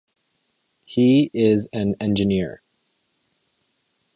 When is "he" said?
0.83-1.29